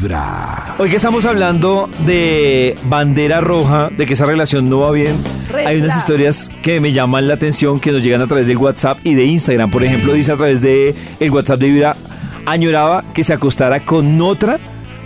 [0.00, 0.76] Vibra.
[0.78, 5.16] Hoy que estamos hablando de bandera roja, de que esa relación no va bien,
[5.50, 8.56] Red hay unas historias que me llaman la atención que nos llegan a través del
[8.56, 9.70] WhatsApp y de Instagram.
[9.70, 11.96] Por ejemplo, dice a través de el WhatsApp de Vibra,
[12.46, 14.58] añoraba que se acostara con otra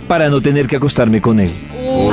[0.07, 1.51] para no tener que acostarme con él.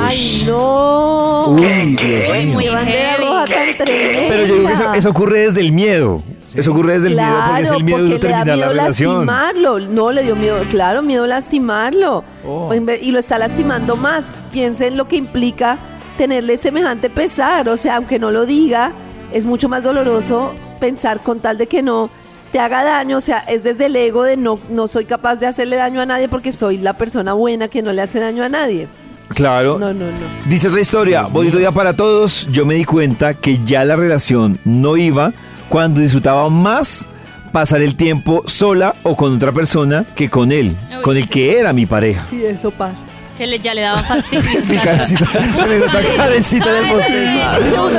[0.01, 1.47] Ay, no.
[1.49, 2.53] Uy, Dios Uy, mío.
[2.53, 3.25] muy Qué bandera heavy.
[3.25, 4.21] roja tan tremenda.
[4.29, 6.21] Pero yo digo que eso, eso ocurre desde el miedo.
[6.55, 8.47] Eso ocurre desde el miedo porque es el miedo de no porque le da terminar
[8.47, 9.25] la miedo relación.
[9.25, 9.79] lastimarlo.
[9.79, 12.23] No, le dio miedo, claro, miedo a lastimarlo.
[12.45, 12.73] Oh.
[12.73, 14.31] Y lo está lastimando más.
[14.51, 15.77] Piensa en lo que implica
[16.17, 17.69] tenerle semejante pesar.
[17.69, 18.91] O sea, aunque no lo diga,
[19.31, 22.09] es mucho más doloroso pensar con tal de que no
[22.51, 23.17] te haga daño.
[23.17, 26.05] O sea, es desde el ego de no, no soy capaz de hacerle daño a
[26.05, 28.87] nadie porque soy la persona buena que no le hace daño a nadie.
[29.29, 29.79] Claro.
[29.79, 30.27] No, no, no.
[30.45, 32.47] Dice otra historia, bonito día para todos.
[32.51, 35.33] Yo me di cuenta que ya la relación no iba
[35.73, 37.07] cuando disfrutaba más
[37.51, 41.29] pasar el tiempo sola o con otra persona que con él, Uy, con el sí.
[41.29, 42.23] que era mi pareja.
[42.29, 43.01] Sí, eso pasa.
[43.35, 44.61] Que le, ya le daban fastidio.
[44.61, 44.99] Sí, claro.
[44.99, 47.39] Karencita, se le nota Karencita del bostezo.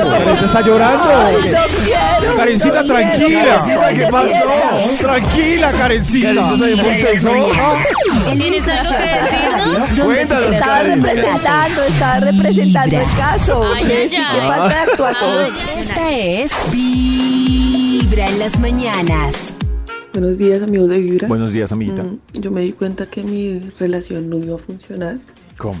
[0.07, 1.03] Karencita está llorando.
[1.85, 2.85] Quiero.
[2.85, 3.91] tranquila.
[3.93, 4.97] ¿qué pasó?
[4.97, 5.71] Tranquila,
[6.81, 7.29] bostezo.
[8.37, 10.05] ¿Tienes algo que decirnos?
[10.05, 13.63] Cuéntanos, Estaba representando, estaba representando el caso.
[13.75, 15.55] Ay, actuación.
[15.67, 16.51] Ay, Esta es
[18.15, 19.53] Vibra en las mañanas.
[20.13, 21.27] Buenos días amigos de Vibra.
[21.27, 22.01] Buenos días, amiguita.
[22.03, 25.17] Mm, Yo me di cuenta que mi relación no iba a funcionar
[25.57, 25.79] ¿Cómo?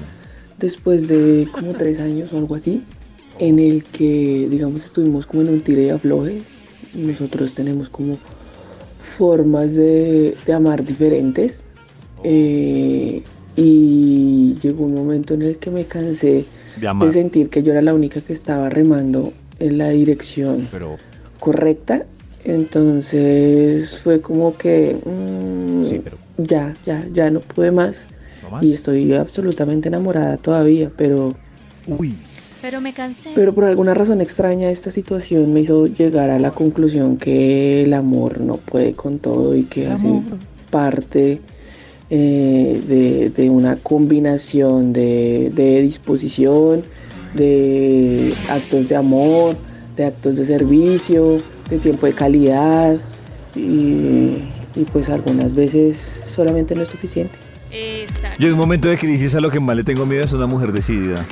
[0.57, 2.83] después de como tres años o algo así,
[3.39, 6.41] en el que, digamos, estuvimos como en un tire y afloje.
[6.93, 8.17] Nosotros tenemos como
[9.17, 11.63] formas de, de amar diferentes.
[12.25, 13.23] eh,
[13.55, 16.43] y llegó un momento en el que me cansé
[16.75, 20.97] De sentir que yo era la única que estaba remando en la dirección Pero
[21.39, 22.05] correcta.
[22.45, 27.95] Entonces fue como que mm, Sí, pero- ya, ya, ya no pude más.
[28.61, 31.33] Y estoy absolutamente enamorada todavía, pero,
[31.87, 32.13] Uy.
[32.61, 33.31] Pero me cansé.
[33.35, 37.93] pero por alguna razón extraña esta situación me hizo llegar a la conclusión que el
[37.93, 40.07] amor no puede con todo y que hace
[40.71, 41.41] parte
[42.09, 46.83] eh, de, de una combinación de, de disposición,
[47.33, 49.55] de actos de amor,
[49.97, 51.39] de actos de servicio,
[51.69, 52.97] de tiempo de calidad
[53.55, 53.59] y,
[54.75, 57.33] y pues algunas veces solamente no es suficiente.
[57.71, 58.37] Exacto.
[58.39, 60.45] Yo en un momento de crisis a lo que más le tengo miedo es una
[60.47, 61.25] mujer decidida.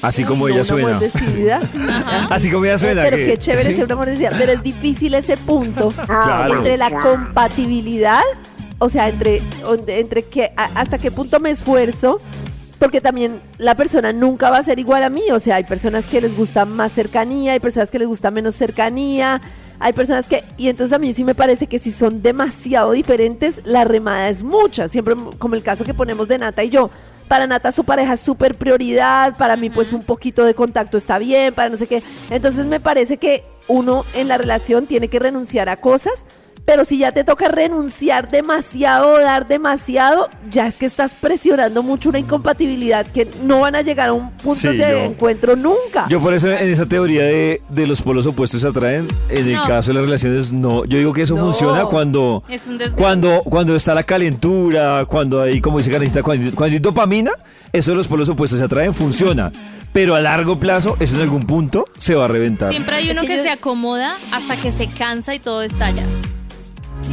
[0.00, 0.94] Así como No, ella una suena.
[0.94, 1.60] mujer decidida.
[2.30, 3.02] Así como ella suena.
[3.04, 3.76] Pero qué chévere ¿sí?
[3.76, 4.34] ser una mujer decidida.
[4.36, 6.56] Pero es difícil ese punto Claro.
[6.58, 8.22] entre la compatibilidad,
[8.78, 9.40] o sea, entre,
[9.86, 12.20] entre que, a- hasta qué punto me esfuerzo.
[12.82, 15.22] Porque también la persona nunca va a ser igual a mí.
[15.30, 18.56] O sea, hay personas que les gusta más cercanía, hay personas que les gusta menos
[18.56, 19.40] cercanía,
[19.78, 20.42] hay personas que...
[20.56, 24.42] Y entonces a mí sí me parece que si son demasiado diferentes, la remada es
[24.42, 24.88] mucha.
[24.88, 26.90] Siempre como el caso que ponemos de Nata y yo.
[27.28, 31.18] Para Nata su pareja es súper prioridad, para mí pues un poquito de contacto está
[31.18, 32.02] bien, para no sé qué.
[32.30, 36.26] Entonces me parece que uno en la relación tiene que renunciar a cosas,
[36.64, 42.08] pero si ya te toca renunciar demasiado, dar demasiado, ya es que estás presionando mucho
[42.08, 46.06] una incompatibilidad que no van a llegar a un punto Sí, de yo- encuentro nunca.
[46.08, 49.52] Yo por eso en esa teoría de, de los polos opuestos se atraen, en el
[49.54, 49.66] No.
[49.66, 50.84] caso de las relaciones, no.
[50.84, 51.42] Yo digo que eso No.
[51.44, 52.62] funciona cuando, Es
[52.96, 57.32] cuando, cuando está la calentura, cuando hay, como dice Karencita, cuando, cuando hay dopamina,
[57.72, 59.50] eso de los polos opuestos se atraen, funciona.
[59.92, 62.70] Pero a largo plazo, eso en algún punto se va a reventar.
[62.70, 65.62] Siempre hay Es uno que que, yo- se acomoda hasta que se cansa y todo
[65.62, 66.02] estalla.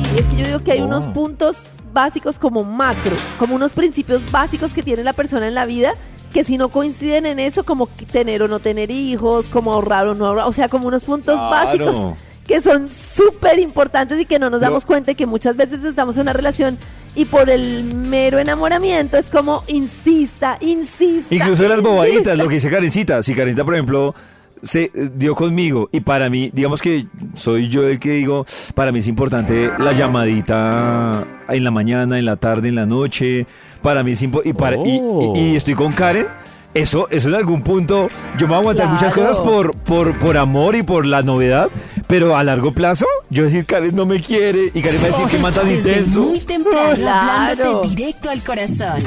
[0.04, 0.86] Sí, es que yo digo que hay Oh.
[0.86, 5.66] unos puntos básicos como macro, como unos principios básicos que tiene la persona en la
[5.66, 5.94] vida
[6.34, 10.14] que si no coinciden en eso, como tener o no tener hijos, como ahorrar o
[10.14, 11.50] no ahorrar, o sea, como unos puntos Claro.
[11.50, 12.14] básicos
[12.46, 16.18] que son súper importantes y que no nos damos cuenta y que muchas veces estamos
[16.18, 16.78] en una relación
[17.16, 21.34] y por el mero enamoramiento es como insista, insista.
[21.34, 21.96] Incluso de las insista.
[21.96, 23.24] bobaditas, lo que dice Karencita.
[23.24, 24.14] Si Karencita, por ejemplo,
[24.62, 27.06] se dio conmigo y para mí, digamos que
[27.36, 32.26] soy yo el que digo, para mí es importante la llamadita en la mañana, en
[32.26, 33.46] la tarde, en la noche.
[33.82, 34.50] Para mí es importante.
[34.50, 35.34] Y, para- y- Oh.
[35.36, 36.28] y- y estoy con Karen.
[36.72, 40.38] Eso, eso en algún punto, yo me voy a aguantar muchas cosas por, por, por
[40.38, 41.68] amor y por la novedad,
[42.06, 45.26] pero a largo plazo, yo decir, Karen no me quiere, y Karen va a decir
[45.26, 46.22] que man tan intenso.
[46.22, 47.32] muy temprano, Claro.
[47.64, 49.02] hablándote directo al corazón.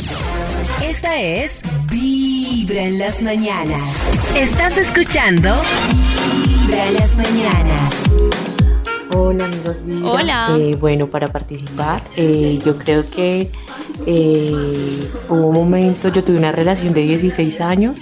[0.85, 1.61] Esta es
[2.63, 3.85] Vibra en las mañanas.
[4.37, 5.51] Estás escuchando
[6.61, 8.09] Vibra en las mañanas.
[9.17, 10.09] Hola amigos Vibra.
[10.09, 10.57] Hola.
[10.57, 13.51] Eh, bueno, para participar, eh, yo creo que
[14.07, 17.99] eh, hubo un momento, yo tuve una relación de 16 años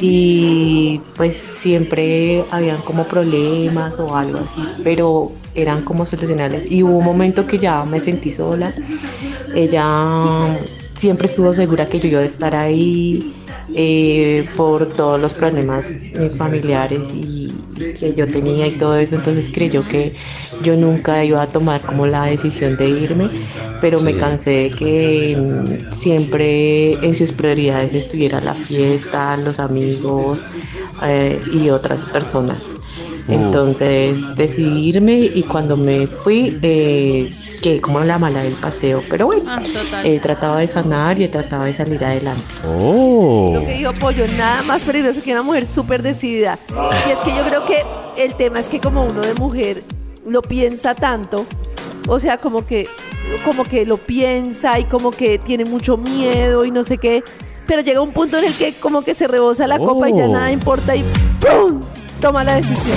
[0.00, 6.68] y pues siempre habían como problemas o algo así, pero eran como solucionables.
[6.68, 8.74] Y hubo un momento que ya me sentí sola,
[9.54, 10.58] ella
[10.96, 13.32] siempre estuvo segura que yo iba a estar ahí
[13.74, 19.16] eh, por todos los problemas eh, familiares y, y que yo tenía y todo eso,
[19.16, 20.14] entonces creyó que
[20.62, 23.30] yo nunca iba a tomar como la decisión de irme,
[23.80, 30.42] pero me cansé de que mm, siempre en sus prioridades estuviera la fiesta, los amigos
[31.02, 32.74] eh, y otras personas.
[33.28, 36.50] Entonces decidí irme y cuando me fui
[37.64, 39.62] quedé como la mala del paseo, pero bueno, Ah,
[40.04, 42.44] eh, trataba de sanar y trataba de salir adelante.
[42.66, 43.52] Oh.
[43.54, 46.58] Lo que dijo Pollo, nada más peligroso que una mujer súper decidida.
[47.08, 47.82] Y es que yo creo que
[48.22, 49.82] el tema es que como uno de mujer
[50.26, 51.46] lo piensa tanto,
[52.06, 52.86] o sea, como que,
[53.46, 57.24] como que lo piensa y como que tiene mucho miedo y no sé qué,
[57.66, 60.26] pero llega un punto en el que como que se rebosa la copa y ya
[60.26, 60.32] Oh.
[60.32, 61.02] nada importa y
[61.40, 61.80] ¡pum!
[62.24, 62.96] Toma la decisión.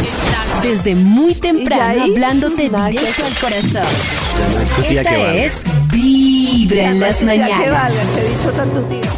[0.63, 2.11] Desde muy temprano, ¿Y ahí?
[2.11, 3.83] hablándote directo al corazón.
[4.89, 7.91] Esta es Vibra en las mañanas.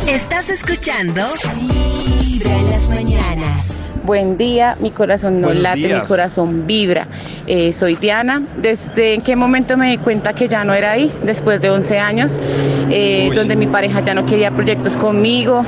[0.07, 3.83] Estás escuchando Vibra en las mañanas.
[4.03, 6.01] Buen día, mi corazón no Buenos late, días.
[6.01, 7.07] mi corazón vibra.
[7.45, 8.41] Eh, soy Diana.
[8.57, 11.11] ¿Desde en qué momento me di cuenta que ya no era ahí?
[11.21, 12.39] Después de 11 años,
[12.89, 15.63] eh, donde mi pareja ya no quería proyectos conmigo.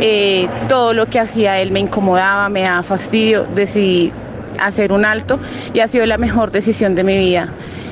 [0.00, 3.46] Eh, todo lo que hacía él me incomodaba, me daba fastidio.
[3.54, 4.12] Decidí
[4.58, 5.38] hacer un alto
[5.72, 7.48] y ha sido la mejor decisión de mi vida.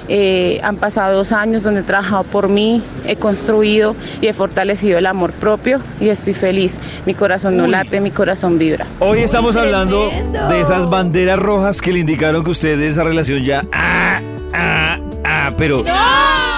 [0.09, 4.99] Eh, han pasado dos años donde he trabajado por mí, he construido y he fortalecido
[4.99, 6.79] el amor propio y estoy feliz.
[7.07, 7.71] Mi corazón no Uy.
[7.71, 8.87] late, mi corazón vibra.
[9.01, 10.09] Hoy estamos hablando
[10.49, 13.65] de esas banderas rojas que le indicaron que usted de esa relación ya.
[13.73, 14.21] Ah,
[14.55, 15.85] ah, ah, pero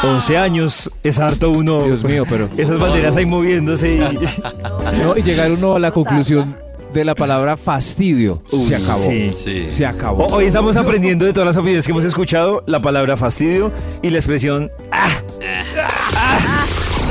[0.02, 1.82] 11 años es harto uno.
[1.82, 2.48] Dios mío, pero.
[2.56, 3.98] Esas banderas ahí moviéndose y.
[5.02, 6.56] No, y llegar uno a la conclusión
[6.92, 8.42] de la palabra fastidio.
[8.50, 9.04] Uy, se acabó.
[9.04, 9.66] sí.
[9.70, 10.24] Se acabó.
[10.26, 13.72] Ho- Hoy estamos aprendiendo de todas las opiniones que hemos escuchado la palabra fastidio
[14.02, 15.08] y la expresión ah.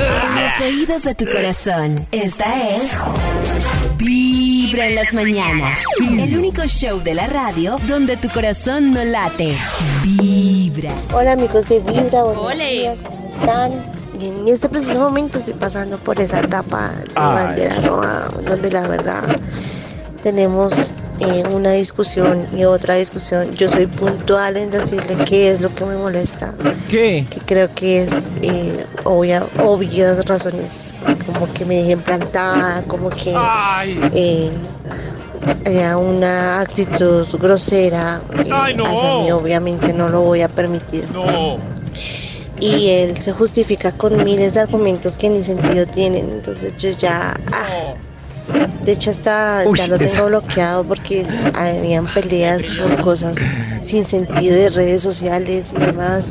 [0.00, 2.90] En los oídos de tu corazón, esta es
[3.96, 5.80] Vibra en las mañanas.
[6.00, 9.54] El único show de la radio donde tu corazón no late.
[10.04, 10.27] Vibra.
[11.12, 12.70] Hola amigos de Vibra, buenos Ole.
[12.70, 13.72] días, ¿cómo están?
[14.20, 17.34] En este preciso momento estoy pasando por esa etapa de Ay.
[17.46, 19.22] bandera roja, donde la verdad
[20.22, 23.52] tenemos eh, una discusión y otra discusión.
[23.54, 26.54] Yo soy puntual en decirle qué es lo que me molesta,
[26.88, 27.26] ¿Qué?
[27.28, 30.90] que creo que es eh, obvia, obvias razones,
[31.26, 33.34] como que me dejen plantada, como que
[34.12, 34.52] eh,
[35.66, 38.50] haya una actitud grosera eh,
[38.86, 41.04] hacia mí, obviamente no lo voy a permitir.
[42.60, 47.34] Y él se justifica con miles de argumentos que ni sentido tienen, entonces yo ya...
[47.52, 47.94] ah,
[48.82, 53.36] de hecho, hasta Uy, ya lo esa- tengo bloqueado porque habían peleas por cosas
[53.80, 56.30] sin sentido de redes sociales y demás.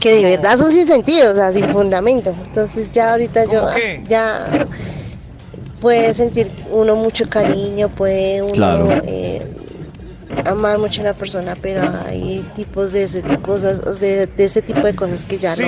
[0.00, 2.34] Que de verdad son sin sentido, o sea, sin fundamento.
[2.48, 3.68] Entonces ya ahorita yo
[4.08, 4.66] ya
[5.80, 8.88] puede sentir uno mucho cariño, puede uno Claro.
[9.04, 9.46] eh,
[10.46, 14.62] amar mucho a una persona, pero hay tipos de ese, cosas, o de, de ese
[14.62, 15.66] tipo de cosas que ya no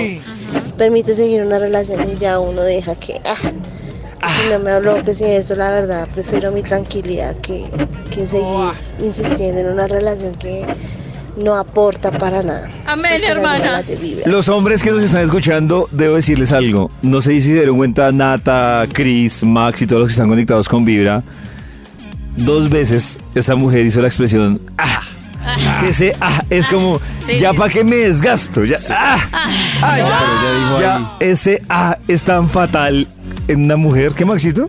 [0.77, 5.03] permite seguir una relación y ya uno deja que ah, que si no me habló
[5.03, 7.65] que si eso la verdad prefiero mi tranquilidad que,
[8.11, 8.71] que seguir
[9.03, 10.67] insistiendo en una relación que
[11.37, 12.71] no aporta para nada.
[12.87, 13.82] Amén, hermana.
[14.27, 16.91] Los hombres que nos están escuchando, debo decirles algo.
[17.03, 20.69] No sé si se dieron cuenta Nata, Chris, Max y todos los que están conectados
[20.69, 21.23] con Vibra.
[22.37, 25.02] Dos veces esta mujer hizo la expresión ah.
[25.81, 28.64] Que ese ah es como Sí, ya sí, para qué me desgasto.
[28.64, 29.19] Ya, ah,
[29.83, 33.09] ah, ya, pero ella dijo ya, ahí- ese ah es tan fatal
[33.49, 34.12] en una mujer.
[34.12, 34.69] ¿Qué Maxito?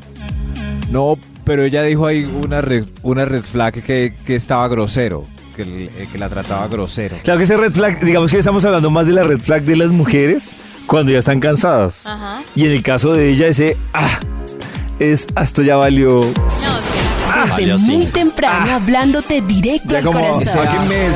[0.89, 5.25] No, pero ella dijo ahí una red, una red flag que, que estaba grosero.
[5.63, 7.17] Que, el- eh, que la trataba grosero.
[7.23, 9.75] Claro que ese red flag, digamos que estamos hablando más de la red flag de
[9.75, 10.55] las mujeres
[10.87, 12.05] cuando ya están cansadas.
[12.07, 12.41] Ajá.
[12.55, 14.19] Y en el caso de ella, ese ah
[14.99, 16.15] es hasta ya valió.
[16.17, 16.25] No,
[17.57, 17.65] sí.
[17.65, 20.43] Desde muy temprano, hablándote directo Ya al como, corazón.
[20.45, 21.07] sáquenme.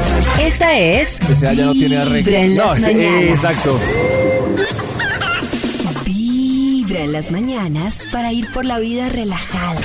[0.42, 2.66] Esta es Ese ya no tiene arreglo.
[2.66, 3.80] No, exacto.
[6.86, 9.80] Vibra en las mañanas para ir por la vida relajada.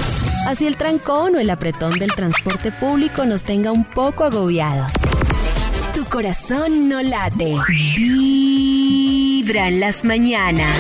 [0.49, 4.93] Así el trancón o el apretón del transporte público nos tenga un poco agobiados.
[5.95, 7.55] Tu corazón no late.
[7.97, 10.77] Vibra en las mañanas.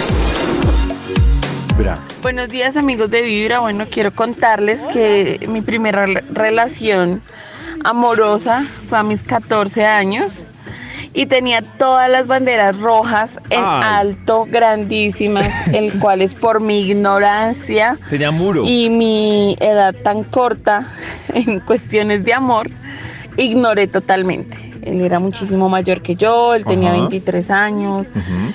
[2.23, 3.61] Buenos días amigos de Vibra.
[3.61, 7.23] Bueno, quiero contarles que mi primera rela- relación
[7.85, 10.50] amorosa fue a mis 14 años
[11.13, 13.83] y tenía todas las banderas rojas en Ay.
[13.85, 18.63] alto, grandísimas, el cual es por mi ignorancia Tenía muro.
[18.65, 20.87] y mi edad tan corta
[21.35, 22.71] en cuestiones de amor,
[23.37, 24.57] ignoré totalmente.
[24.83, 27.01] él era muchísimo mayor que yo, él tenía Ajá.
[27.01, 28.07] 23 años,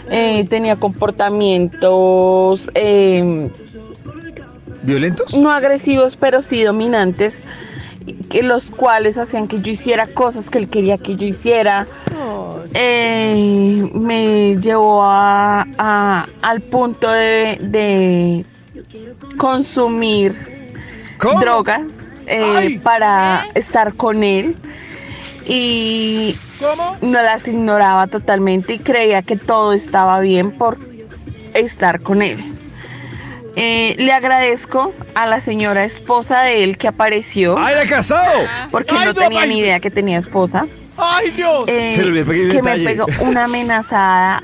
[0.10, 3.50] eh, tenía comportamientos eh,
[4.84, 5.34] ¿Violentos?
[5.34, 7.44] no agresivos, pero sí dominantes,
[8.30, 11.88] que los cuales hacían que yo hiciera cosas que él quería que yo hiciera.
[12.74, 18.46] Eh, me llevó a, a- al punto de, de
[19.38, 20.36] consumir
[21.20, 21.40] ¿Cómo?
[21.40, 21.82] drogas
[22.28, 24.56] eh, para estar con él
[25.46, 26.36] y
[27.02, 30.78] no las ignoraba totalmente y creía que todo estaba bien por
[31.54, 32.55] estar con él.
[33.58, 37.56] Eh, le agradezco a la señora esposa de él que apareció.
[37.58, 38.42] ¡Ah, era casado!
[38.72, 39.50] Porque Ay, no no, tenía ay.
[39.50, 40.68] ni idea que tenía esposa.
[40.98, 41.64] ¡Ay, Dios!
[41.68, 42.46] Eh, Se le el que me
[42.78, 42.84] detalle.
[42.86, 44.44] pegó una amenazada.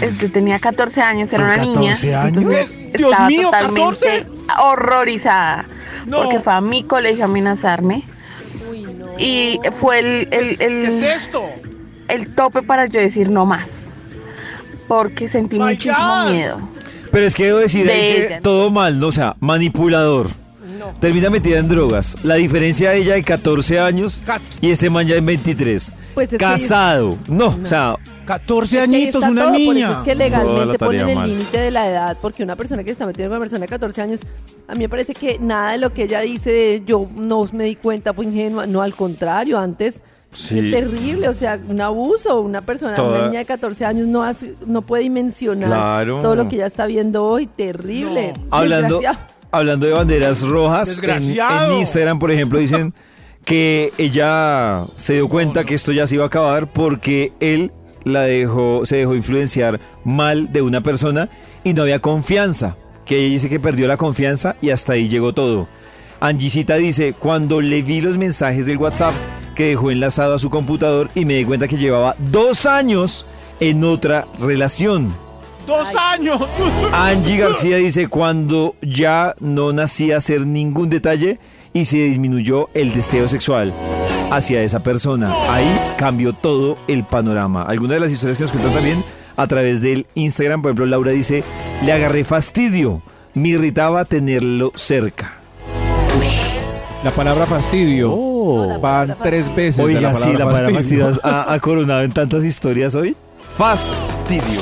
[0.00, 1.90] Este, tenía 14 años, era ¿Con una niña.
[1.92, 2.36] 14 años?
[2.38, 4.26] entonces Dios estaba mío, totalmente
[4.62, 5.64] horrorizada.
[6.06, 6.22] No.
[6.22, 8.02] Porque fue a mi colegio a amenazarme.
[9.18, 11.44] Y fue el, el, el- ¿Qué es esto?
[12.08, 13.68] el tope para yo decir no más.
[14.88, 16.30] Porque sentí My muchísimo God.
[16.30, 16.60] miedo.
[17.16, 18.40] Pero es que debo decir De ahí que ella.
[18.42, 19.06] todo mal, ¿no?
[19.06, 20.26] O sea, manipulador.
[21.00, 22.14] Termina metida en drogas.
[22.22, 25.94] La diferencia de ella de 14 años Cat- y este man ya en 23.
[26.12, 27.16] Pues es que- Casado.
[27.26, 27.96] No, o sea,
[28.26, 29.90] 14 Es que ahí añitos, una todo, Por niña.
[29.92, 33.06] eso es que legalmente ponen el límite de la edad, porque una persona que está
[33.06, 34.20] metida con una persona de 14 años,
[34.68, 37.64] a mí me parece que nada de lo que ella dice, de yo no me
[37.64, 40.02] di cuenta, fue ingenua, no, al contrario, antes
[40.36, 40.58] Sí.
[40.58, 44.22] es terrible, o sea, un abuso, una persona, Toda- una niña de 14 años no
[44.22, 46.20] hace, no puede dimensionar Claro.
[46.20, 48.34] todo lo que ella está viendo hoy, terrible.
[48.50, 49.00] hablando,
[49.50, 52.92] hablando de banderas rojas, en, Instagram, por ejemplo, dicen
[53.44, 57.72] que ella se dio cuenta que esto ya se iba a acabar porque él
[58.04, 61.28] la dejó, se dejó influenciar mal de una persona
[61.64, 62.76] y no había confianza.
[63.04, 65.68] Que ella dice que perdió la confianza y hasta ahí llegó todo.
[66.20, 69.12] Angisita dice, cuando le vi los mensajes del WhatsApp
[69.56, 73.26] que dejó enlazado a su computador y me di cuenta que llevaba dos años
[73.58, 75.12] en otra relación.
[75.66, 76.40] ¡Dos años!
[76.92, 81.40] Angie García dice cuando ya no nacía hacer ningún detalle
[81.72, 83.72] y se disminuyó el deseo sexual
[84.30, 85.34] hacia esa persona.
[85.50, 87.62] Ahí cambió todo el panorama.
[87.62, 89.04] Algunas de las historias que nos cuentan también
[89.36, 91.42] a través del Instagram, por ejemplo, Laura dice,
[91.82, 93.02] le agarré fastidio,
[93.34, 95.34] me irritaba tenerlo cerca.
[97.04, 98.10] La palabra fastidio
[98.54, 99.80] No, la van palabra tres veces.
[99.84, 101.06] Oiga, la sí, la palabra fastidio.
[101.06, 103.16] fastidio ha, ha coronado en tantas historias hoy.
[103.56, 104.60] Fastidio.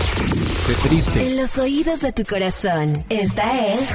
[0.67, 1.29] Qué triste.
[1.29, 3.91] En los oídos de tu corazón, esta es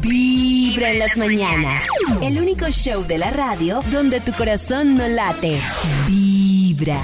[0.00, 1.84] Vibra en las mañanas.
[2.22, 5.60] El único show de la radio donde tu corazón no late.
[6.06, 6.98] Vibra.